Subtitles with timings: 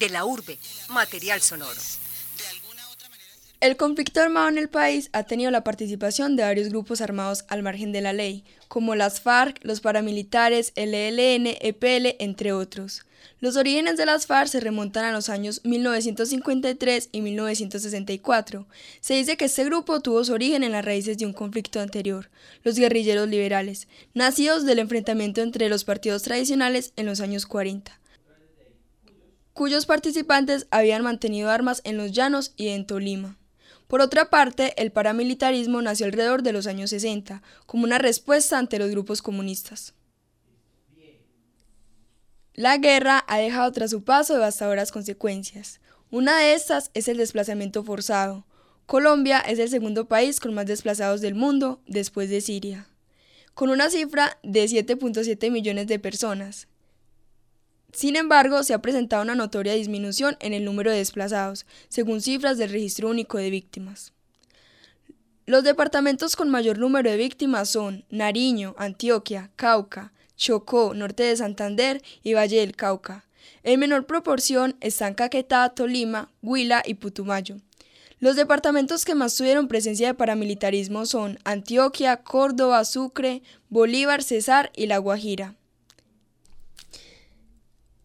[0.00, 0.58] De la urbe,
[0.88, 1.78] material sonoro.
[3.60, 7.62] El conflicto armado en el país ha tenido la participación de varios grupos armados al
[7.62, 13.04] margen de la ley, como las FARC, los paramilitares, el ELN, EPL, entre otros.
[13.40, 18.66] Los orígenes de las FARC se remontan a los años 1953 y 1964.
[19.02, 22.30] Se dice que este grupo tuvo su origen en las raíces de un conflicto anterior,
[22.64, 27.99] los guerrilleros liberales, nacidos del enfrentamiento entre los partidos tradicionales en los años 40
[29.52, 33.38] cuyos participantes habían mantenido armas en los llanos y en Tolima.
[33.90, 38.78] Por otra parte, el paramilitarismo nació alrededor de los años 60, como una respuesta ante
[38.78, 39.94] los grupos comunistas.
[42.54, 45.80] La guerra ha dejado tras su paso devastadoras consecuencias.
[46.10, 48.46] Una de estas es el desplazamiento forzado.
[48.86, 52.88] Colombia es el segundo país con más desplazados del mundo, después de Siria,
[53.54, 56.68] con una cifra de 7.7 millones de personas.
[57.92, 62.58] Sin embargo, se ha presentado una notoria disminución en el número de desplazados, según cifras
[62.58, 64.12] del Registro Único de Víctimas.
[65.46, 72.02] Los departamentos con mayor número de víctimas son Nariño, Antioquia, Cauca, Chocó, Norte de Santander
[72.22, 73.26] y Valle del Cauca.
[73.64, 77.56] En menor proporción están Caquetá, Tolima, Huila y Putumayo.
[78.20, 84.86] Los departamentos que más tuvieron presencia de paramilitarismo son Antioquia, Córdoba, Sucre, Bolívar, Cesar y
[84.86, 85.56] La Guajira.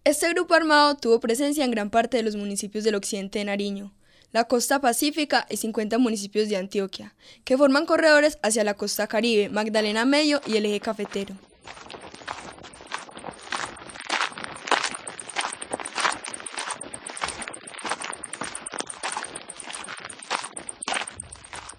[0.06, 3.92] Este grupo armado tuvo presencia en gran parte de los municipios del occidente de Nariño,
[4.32, 9.50] la costa pacífica y 50 municipios de Antioquia, que forman corredores hacia la costa caribe,
[9.50, 11.34] Magdalena Medio y el eje cafetero.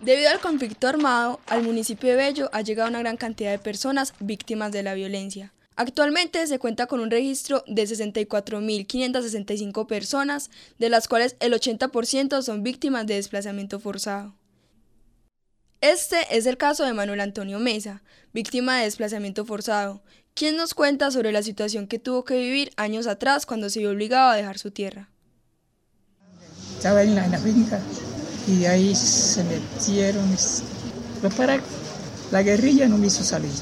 [0.01, 4.15] Debido al conflicto armado, al municipio de Bello ha llegado una gran cantidad de personas
[4.19, 5.53] víctimas de la violencia.
[5.77, 12.63] Actualmente se cuenta con un registro de 64.565 personas, de las cuales el 80% son
[12.63, 14.35] víctimas de desplazamiento forzado.
[15.83, 18.03] Este es el caso de Manuel Antonio Mesa,
[18.33, 20.03] víctima de desplazamiento forzado,
[20.33, 23.91] quien nos cuenta sobre la situación que tuvo que vivir años atrás cuando se vio
[23.91, 25.11] obligado a dejar su tierra.
[26.75, 27.29] Estaba en la,
[28.49, 30.35] y ahí se metieron
[31.37, 31.61] para
[32.31, 33.53] la guerrilla no me hizo salir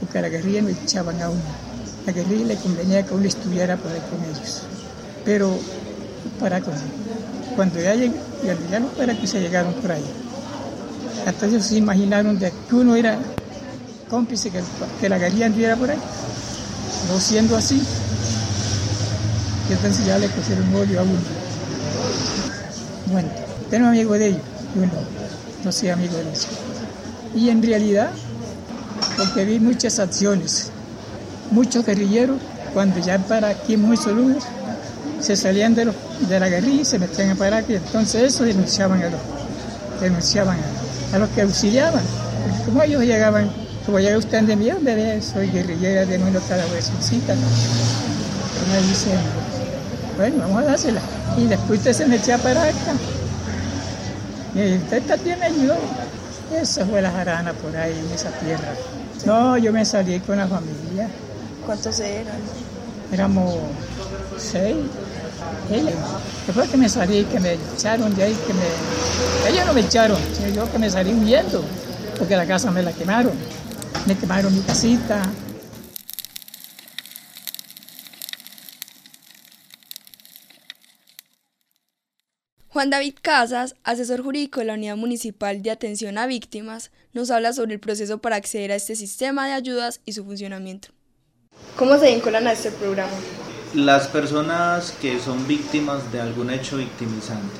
[0.00, 1.65] porque la guerrilla no echaban a uno.
[2.06, 4.62] La guerrilla le convenía que uno estuviera por ahí con ellos.
[5.24, 5.58] Pero
[6.38, 6.74] para con
[7.56, 10.04] cuando ya llegaron, ya no para que se llegaron por ahí.
[11.42, 13.18] Ellos se imaginaron de que uno era
[14.08, 14.52] cómplice
[15.00, 15.98] que, la guerrilla anduviera por ahí.
[17.12, 17.82] No siendo así.
[19.68, 21.18] Y entonces ya le pusieron odio a uno.
[23.10, 23.28] Bueno,
[23.70, 24.42] tengo amigo de ellos,
[24.74, 24.92] yo no,
[25.64, 26.46] no soy amigo de ellos.
[27.34, 28.10] Y en realidad
[29.16, 30.70] porque vi muchas acciones.
[31.50, 32.38] Muchos guerrilleros,
[32.74, 34.38] cuando ya para aquí en lugar,
[35.20, 35.92] se salían de,
[36.28, 37.74] de la guerrilla y se metían a parar aquí.
[37.74, 39.20] Entonces eso denunciaban a los,
[40.00, 40.58] denunciaban
[41.12, 42.02] a, los que auxiliaban.
[42.42, 43.50] Porque como ellos llegaban,
[43.84, 47.34] como llega usted de mí, bebé, soy guerrillera de nuevo cada vez cita.
[47.34, 49.18] Y dicen,
[50.16, 51.00] bueno, vamos a dársela.
[51.36, 52.94] Y después usted se metía a parar acá.
[54.54, 55.76] Y usted también me ayudó.
[56.54, 58.72] Esa fue la jarana por ahí, en esa tierra.
[59.24, 61.08] No, yo me salí con la familia.
[61.66, 62.38] ¿Cuántos eran?
[63.12, 63.56] Éramos
[64.38, 64.76] seis.
[66.46, 69.50] Después que me salí, que me echaron de ahí, que me...
[69.50, 71.64] Ellos no me echaron, sino yo que me salí huyendo,
[72.18, 73.32] porque la casa me la quemaron.
[74.06, 75.22] Me quemaron mi casita,
[82.76, 87.54] Juan David Casas, asesor jurídico de la Unidad Municipal de Atención a Víctimas, nos habla
[87.54, 90.95] sobre el proceso para acceder a este sistema de ayudas y su funcionamiento.
[91.76, 93.12] ¿Cómo se vinculan a este programa?
[93.74, 97.54] Las personas que son víctimas de algún hecho victimizante,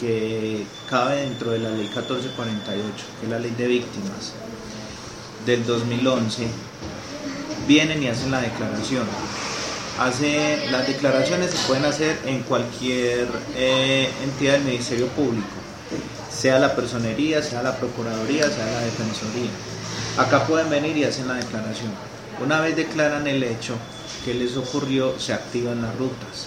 [0.00, 4.32] que cabe dentro de la Ley 1448, que es la Ley de Víctimas
[5.46, 6.48] del 2011,
[7.68, 9.06] vienen y hacen la declaración
[10.00, 15.46] hace las declaraciones se pueden hacer en cualquier eh, entidad del Ministerio Público,
[16.30, 19.50] sea la personería, sea la procuraduría, sea la defensoría.
[20.16, 21.90] Acá pueden venir y hacen la declaración.
[22.42, 23.76] Una vez declaran el hecho
[24.24, 26.46] que les ocurrió, se activan las rutas.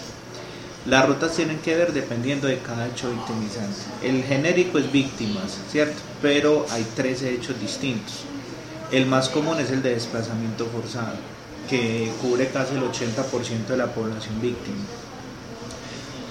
[0.87, 3.79] Las rutas tienen que ver dependiendo de cada hecho victimizante.
[4.01, 6.01] El genérico es víctimas, ¿cierto?
[6.21, 8.23] Pero hay 13 hechos distintos.
[8.91, 11.15] El más común es el de desplazamiento forzado
[11.69, 14.83] que cubre casi el 80% de la población víctima.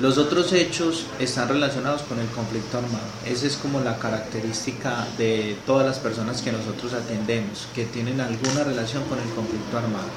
[0.02, 3.06] Los otros hechos están relacionados con el conflicto armado.
[3.25, 8.64] Esa es como la característica de todas las personas que nosotros atendemos, que tienen alguna
[8.64, 10.08] relación con el conflicto armado.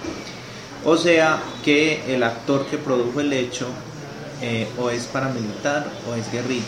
[0.86, 3.68] O sea que el actor que produjo el hecho
[4.42, 6.64] eh, o es paramilitar o es guerrilla,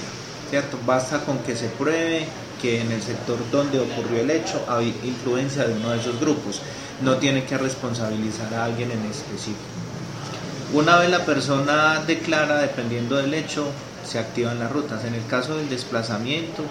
[0.52, 0.78] ¿cierto?
[0.86, 2.28] Basta con que se pruebe
[2.62, 6.62] que en el sector donde ocurrió el hecho hay influencia de uno de esos grupos.
[7.02, 9.77] No tiene que responsabilizar a alguien en específico.
[10.74, 13.68] Una vez la persona declara, dependiendo del hecho,
[14.06, 15.06] se activan las rutas.
[15.06, 16.64] En el caso del desplazamiento,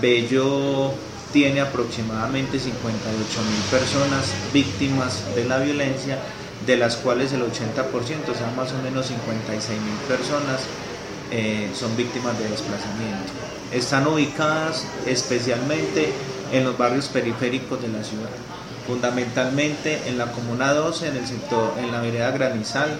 [0.00, 0.92] Bello
[1.32, 6.18] tiene aproximadamente 58 mil personas víctimas de la violencia,
[6.66, 10.62] de las cuales el 80%, o sea, más o menos 56 mil personas,
[11.30, 13.32] eh, son víctimas de desplazamiento.
[13.70, 16.12] Están ubicadas especialmente
[16.52, 18.30] en los barrios periféricos de la ciudad,
[18.86, 22.98] fundamentalmente en la Comuna 12, en el sector, en la vereda Granizal,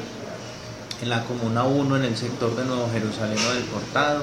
[1.03, 4.23] en la Comuna 1, en el sector de Nuevo Jerusalén del Cortado,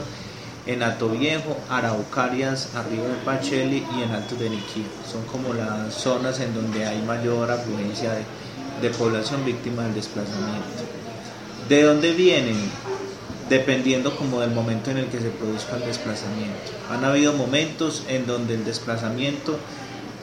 [0.66, 4.86] en Ato Viejo, Araucarias, arriba de Pacheli y en Alto de Niquía.
[5.10, 8.24] Son como las zonas en donde hay mayor afluencia de,
[8.82, 10.84] de población víctima del desplazamiento.
[11.70, 12.72] ¿De dónde vienen?
[13.50, 16.72] dependiendo como del momento en el que se produzca el desplazamiento.
[16.90, 19.60] Han habido momentos en donde el desplazamiento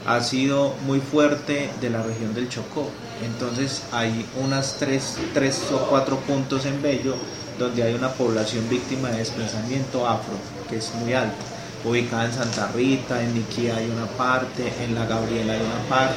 [0.07, 2.89] ha sido muy fuerte de la región del Chocó.
[3.25, 7.15] Entonces hay unas tres, tres o cuatro puntos en Bello
[7.59, 10.35] donde hay una población víctima de desplazamiento afro,
[10.69, 11.37] que es muy alta.
[11.85, 16.15] Ubicada en Santa Rita, en Niquía hay una parte, en La Gabriela hay una parte.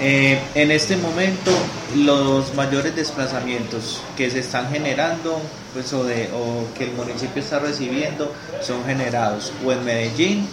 [0.00, 1.50] Eh, en este momento
[1.96, 5.40] los mayores desplazamientos que se están generando
[5.72, 10.46] pues, o, de, o que el municipio está recibiendo son generados o en Medellín,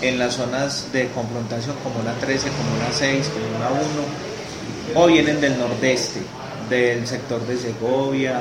[0.00, 5.06] en las zonas de confrontación como la 13, como la 6, como la 1, o
[5.06, 6.20] vienen del nordeste,
[6.68, 8.40] del sector de Segovia,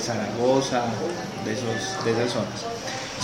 [0.00, 0.84] Zaragoza,
[1.44, 2.66] de, esos, de esas zonas.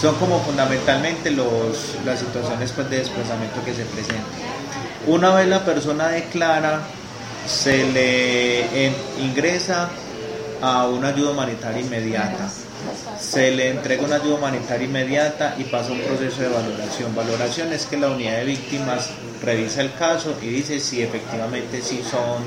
[0.00, 4.25] Son como fundamentalmente los, las situaciones pues, de desplazamiento que se presentan.
[5.06, 6.82] Una vez la persona declara,
[7.46, 9.88] se le ingresa
[10.60, 12.49] a una ayuda humanitaria inmediata.
[13.21, 17.15] Se le entrega una ayuda humanitaria inmediata y pasa un proceso de valoración.
[17.15, 19.11] Valoración es que la unidad de víctimas
[19.43, 22.43] revisa el caso y dice si efectivamente sí son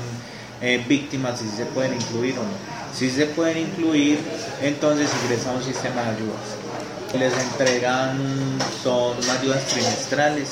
[0.60, 2.72] eh, víctimas, si se pueden incluir o no.
[2.94, 4.18] Si se pueden incluir,
[4.60, 7.18] entonces ingresa a un sistema de ayudas.
[7.18, 8.18] Les entregan,
[8.82, 10.48] son ayudas trimestrales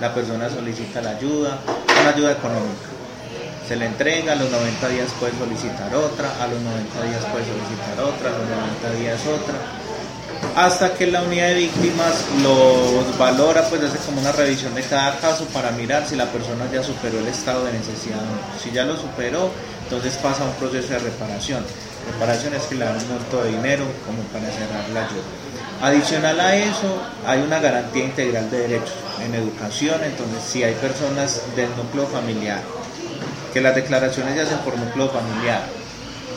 [0.00, 1.58] la persona solicita la ayuda,
[2.00, 2.97] una ayuda económica.
[3.68, 7.44] Se le entrega, a los 90 días puede solicitar otra, a los 90 días puede
[7.44, 9.58] solicitar otra, a los 90 días otra,
[10.56, 15.18] hasta que la unidad de víctimas los valora, pues hace como una revisión de cada
[15.18, 18.16] caso para mirar si la persona ya superó el estado de necesidad.
[18.58, 19.50] Si ya lo superó,
[19.82, 21.62] entonces pasa un proceso de reparación.
[22.10, 25.28] Reparación es que le dan un monto de dinero como para cerrar la ayuda.
[25.82, 31.42] Adicional a eso, hay una garantía integral de derechos en educación, entonces si hay personas
[31.54, 32.62] del núcleo familiar,
[33.52, 35.62] que las declaraciones se hacen por núcleo familiar,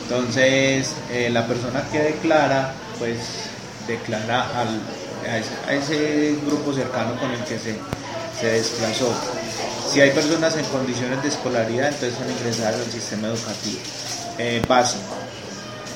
[0.02, 3.18] entonces eh, la persona que declara, pues
[3.86, 4.80] declara al,
[5.28, 7.76] a, ese, grupo cercano con el que se,
[8.38, 9.12] se desplazó.
[9.90, 13.78] Si hay personas en condiciones de escolaridad, entonces son ingresadas al sistema educativo
[14.38, 15.14] eh, básico,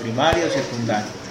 [0.03, 1.26] primario o secundario.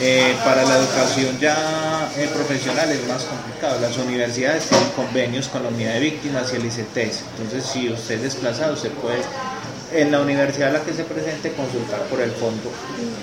[0.00, 3.80] Eh, para la educación ya eh, profesional es más complicado.
[3.80, 7.22] Las universidades tienen convenios con la unidad de víctimas y el ICTS.
[7.32, 9.22] Entonces, si usted es desplazado, usted puede
[9.92, 12.70] en la universidad a la que se presente consultar por el fondo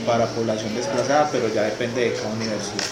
[0.06, 2.86] para población desplazada, pero ya depende de cada universidad.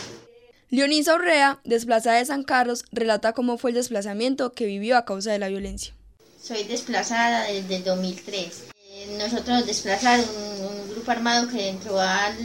[0.70, 5.32] Leonisa Urrea, desplazada de San Carlos, relata cómo fue el desplazamiento que vivió a causa
[5.32, 5.94] de la violencia.
[6.42, 8.64] Soy desplazada desde el 2003.
[8.74, 12.36] Eh, nosotros nos desplazaron un grupo armado que entró al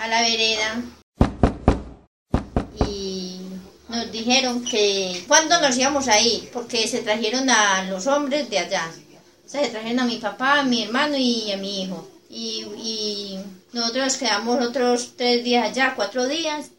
[0.00, 0.82] a la vereda
[2.86, 3.36] y
[3.88, 8.60] nos dijeron que cuándo nos íbamos a ir, porque se trajeron a los hombres de
[8.60, 8.90] allá.
[9.44, 12.08] O sea, se trajeron a mi papá, a mi hermano y a mi hijo.
[12.30, 13.38] Y, y
[13.72, 16.70] nosotros nos quedamos otros tres días allá, cuatro días,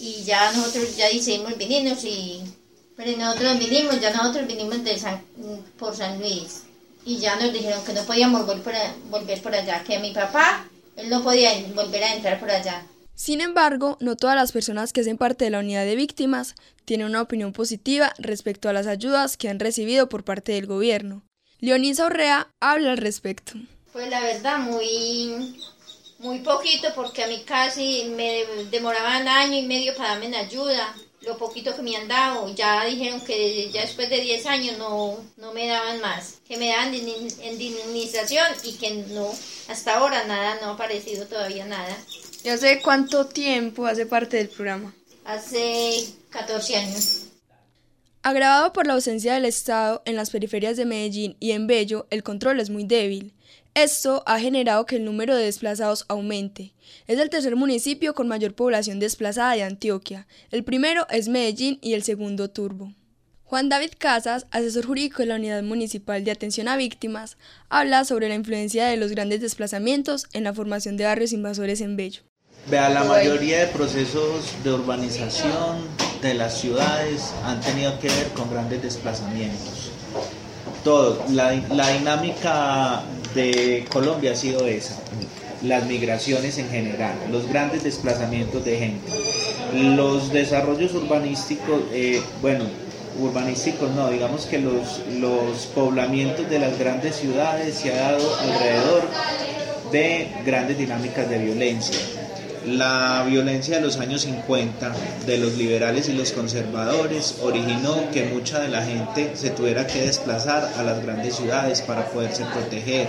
[0.00, 2.40] y ya nosotros ya decidimos vinimos y
[2.96, 4.98] pero nosotros vinimos, ya nosotros vinimos de
[5.78, 6.62] por San Luis
[7.04, 8.74] y ya nos dijeron que no podíamos volver por,
[9.10, 12.86] volver por allá, que mi papá él no podía volver a entrar por allá.
[13.14, 17.06] Sin embargo, no todas las personas que hacen parte de la unidad de víctimas tienen
[17.06, 21.22] una opinión positiva respecto a las ayudas que han recibido por parte del gobierno.
[21.60, 23.52] Leonisa Orrea habla al respecto.
[23.92, 25.54] Pues la verdad, muy,
[26.18, 30.94] muy poquito, porque a mí casi me demoraban año y medio para darme ayuda
[31.24, 35.18] lo poquito que me han dado, ya dijeron que ya después de 10 años no,
[35.36, 39.30] no me daban más, que me daban indemnización y que no,
[39.68, 41.96] hasta ahora nada, no ha aparecido todavía nada.
[42.44, 44.94] ¿Y hace cuánto tiempo hace parte del programa?
[45.24, 47.26] Hace 14 años.
[48.24, 52.22] Agravado por la ausencia del Estado en las periferias de Medellín y en Bello, el
[52.22, 53.32] control es muy débil.
[53.74, 56.74] Esto ha generado que el número de desplazados aumente.
[57.06, 60.26] Es el tercer municipio con mayor población desplazada de Antioquia.
[60.50, 62.92] El primero es Medellín y el segundo Turbo.
[63.44, 67.38] Juan David Casas, asesor jurídico de la Unidad Municipal de Atención a Víctimas,
[67.70, 71.96] habla sobre la influencia de los grandes desplazamientos en la formación de barrios invasores en
[71.96, 72.22] Bello.
[72.70, 75.78] Vea, la mayoría de procesos de urbanización
[76.20, 79.90] de las ciudades han tenido que ver con grandes desplazamientos.
[80.84, 83.02] Todo, la, la dinámica
[83.34, 84.96] de Colombia ha sido esa,
[85.62, 89.12] las migraciones en general, los grandes desplazamientos de gente,
[89.74, 92.64] los desarrollos urbanísticos, eh, bueno,
[93.20, 99.02] urbanísticos no, digamos que los, los poblamientos de las grandes ciudades se ha dado alrededor
[99.92, 102.21] de grandes dinámicas de violencia
[102.66, 104.92] la violencia de los años 50
[105.26, 110.02] de los liberales y los conservadores originó que mucha de la gente se tuviera que
[110.02, 113.08] desplazar a las grandes ciudades para poderse proteger.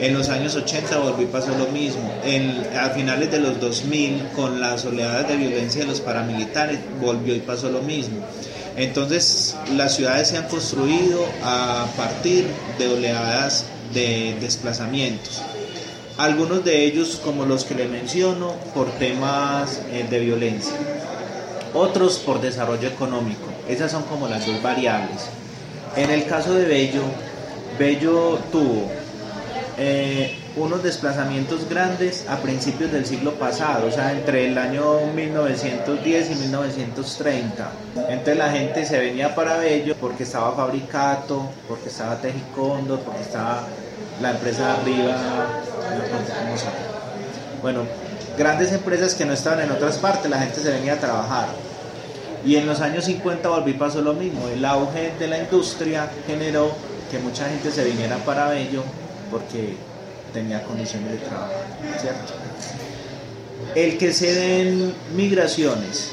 [0.00, 2.12] En los años 80 volvió y pasó lo mismo.
[2.24, 7.34] En, a finales de los 2000, con las oleadas de violencia de los paramilitares, volvió
[7.34, 8.18] y pasó lo mismo.
[8.76, 12.46] Entonces, las ciudades se han construido a partir
[12.78, 13.64] de oleadas
[13.94, 15.42] de desplazamientos.
[16.18, 20.72] Algunos de ellos, como los que le menciono, por temas eh, de violencia.
[21.74, 23.44] Otros por desarrollo económico.
[23.68, 25.28] Esas son como las dos variables.
[25.94, 27.02] En el caso de Bello,
[27.78, 28.90] Bello tuvo
[29.76, 36.30] eh, unos desplazamientos grandes a principios del siglo pasado, o sea, entre el año 1910
[36.30, 37.70] y 1930.
[38.08, 43.64] Entonces la gente se venía para Bello porque estaba Fabricato, porque estaba Tejicondo, porque estaba
[44.22, 45.14] la empresa arriba,
[47.60, 47.82] bueno,
[48.38, 51.48] grandes empresas que no estaban en otras partes, la gente se venía a trabajar.
[52.46, 56.70] Y en los años 50 volví pasó lo mismo, el auge de la industria generó
[57.10, 58.84] que mucha gente se viniera para Bello
[59.30, 59.76] porque
[60.36, 61.54] tenía condiciones de trabajo,
[61.98, 62.34] ¿cierto?
[63.74, 66.10] El que se den migraciones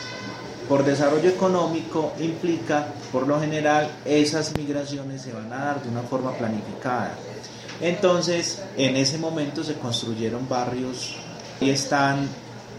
[0.69, 6.03] por desarrollo económico implica, por lo general, esas migraciones se van a dar de una
[6.03, 7.17] forma planificada.
[7.81, 11.17] Entonces, en ese momento se construyeron barrios
[11.59, 12.25] y están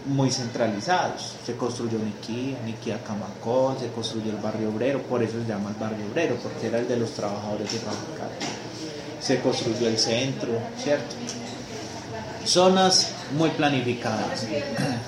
[0.07, 1.35] muy centralizados.
[1.45, 5.75] Se construyó Niquía, Niquía Camacón, se construyó el barrio obrero, por eso se llama el
[5.75, 8.29] barrio obrero, porque era el de los trabajadores de fábrica.
[9.25, 10.49] Se construyó el centro,
[10.81, 11.15] ¿cierto?
[12.45, 14.45] Zonas muy planificadas.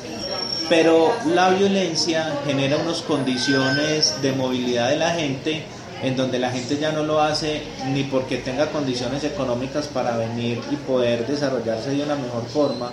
[0.69, 5.63] Pero la violencia genera unas condiciones de movilidad de la gente
[6.01, 10.61] en donde la gente ya no lo hace ni porque tenga condiciones económicas para venir
[10.71, 12.91] y poder desarrollarse de una mejor forma,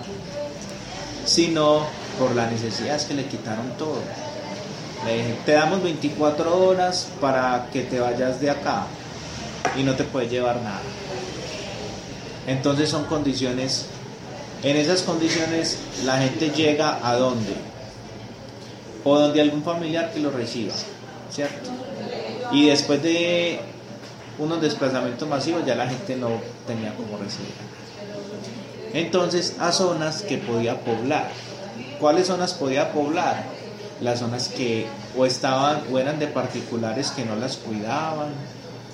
[1.25, 1.85] sino
[2.17, 3.99] por la necesidad que le quitaron todo.
[5.05, 8.87] Le dije, te damos 24 horas para que te vayas de acá
[9.77, 10.81] y no te puedes llevar nada.
[12.47, 13.85] Entonces son condiciones,
[14.63, 17.53] en esas condiciones la gente llega a dónde?
[19.03, 20.73] O donde algún familiar que lo reciba,
[21.31, 21.69] ¿cierto?
[22.51, 23.59] Y después de
[24.37, 26.29] unos desplazamientos masivos ya la gente no
[26.67, 27.53] tenía como recibir.
[28.93, 31.29] Entonces a zonas que podía poblar.
[31.99, 33.43] ¿Cuáles zonas podía poblar?
[34.01, 34.87] Las zonas que
[35.17, 38.29] o estaban o eran de particulares que no las cuidaban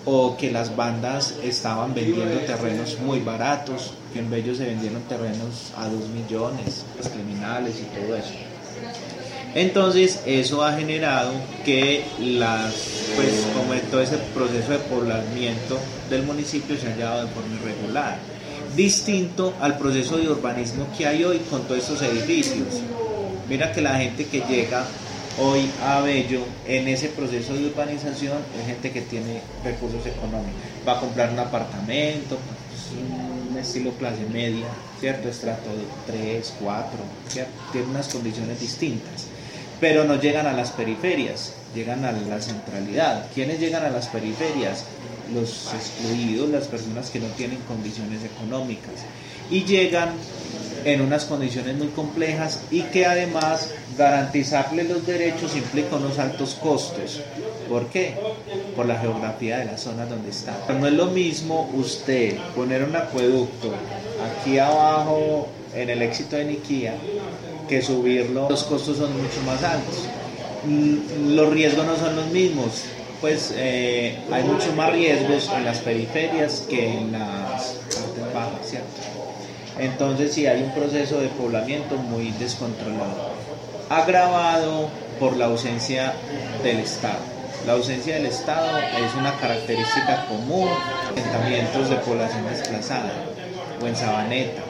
[0.06, 5.72] o que las bandas estaban vendiendo terrenos muy baratos, que en Bello se vendieron terrenos
[5.78, 8.34] a 2 millones, los criminales y todo eso.
[9.54, 11.34] Entonces eso ha generado
[11.66, 12.74] que las,
[13.16, 15.78] pues como todo ese proceso de poblamiento
[16.10, 18.18] del municipio se haya llevado de forma irregular,
[18.76, 22.82] distinto al proceso de urbanismo que hay hoy con todos estos edificios.
[23.50, 24.86] Mira que la gente que llega
[25.40, 30.98] hoy a Bello en ese proceso de urbanización es gente que tiene recursos económicos, va
[30.98, 34.68] a comprar un apartamento, pues, un estilo clase media,
[35.00, 35.30] ¿cierto?
[35.30, 35.70] Estrato
[36.08, 36.90] 3, 4,
[37.30, 37.52] ¿cierto?
[37.72, 39.28] Tiene unas condiciones distintas
[39.82, 43.26] pero no llegan a las periferias, llegan a la centralidad.
[43.34, 44.86] ¿Quiénes llegan a las periferias?
[45.34, 48.94] Los excluidos, las personas que no tienen condiciones económicas.
[49.50, 50.10] Y llegan
[50.86, 57.22] en unas condiciones muy complejas y que además garantizarle los derechos implica unos altos costos.
[57.70, 58.16] ¿Por qué?
[58.76, 60.58] Por la geografía de las zonas donde está.
[60.70, 63.72] No es lo mismo usted poner un acueducto
[64.42, 66.96] aquí abajo en el éxito de Niquía
[67.68, 70.06] que subirlo, los costos son mucho más altos.
[70.66, 72.84] Mm, los riesgos no son los mismos,
[73.22, 77.78] pues eh, hay mucho más riesgos en las periferias que en las.
[79.80, 83.32] Entonces sí hay un proceso de poblamiento muy descontrolado,
[83.90, 86.14] agravado por la ausencia
[86.64, 87.20] del Estado.
[87.66, 90.68] La ausencia del Estado es una característica común
[91.16, 93.14] en asentamientos de población desplazada
[93.82, 94.62] o en Sabaneta,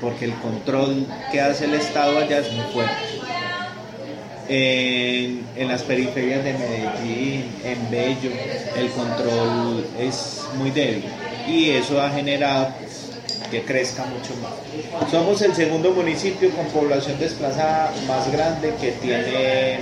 [0.00, 2.94] porque el control que hace el Estado allá es muy fuerte.
[4.48, 8.32] En, en, las periferias de Medellín, en Bello,
[8.74, 11.04] el control es muy débil
[11.46, 12.74] y eso ha generado
[13.50, 15.10] que crezca mucho más.
[15.10, 19.80] Somos el segundo municipio con población desplazada más grande que tiene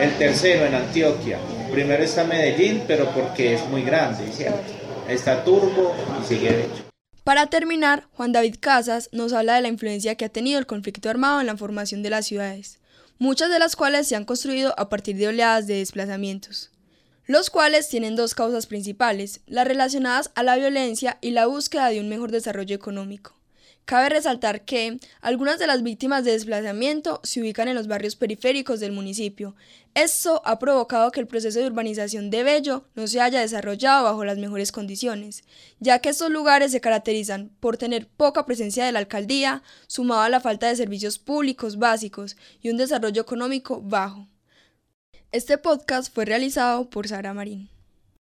[0.00, 1.38] el tercero en Antioquia.
[1.70, 4.72] Primero está Medellín, pero porque es muy grande, ¿cierto?
[5.08, 6.84] Está Turbo y sigue Bello.
[7.24, 11.08] Para terminar, Juan David Casas nos habla de la influencia que ha tenido el conflicto
[11.08, 12.80] armado en la formación de las ciudades,
[13.18, 16.73] muchas de las cuales se han construido a partir de oleadas de desplazamientos
[17.26, 22.00] los cuales tienen dos causas principales, las relacionadas a la violencia y la búsqueda de
[22.00, 23.34] un mejor desarrollo económico.
[23.86, 28.80] Cabe resaltar que algunas de las víctimas de desplazamiento se ubican en los barrios periféricos
[28.80, 29.54] del municipio.
[29.92, 34.24] Esto ha provocado que el proceso de urbanización de Bello no se haya desarrollado bajo
[34.24, 35.44] las mejores condiciones,
[35.80, 40.30] ya que estos lugares se caracterizan por tener poca presencia de la alcaldía, sumado a
[40.30, 44.28] la falta de servicios públicos básicos y un desarrollo económico bajo.
[45.34, 47.68] Este podcast fue realizado por Sara Marín.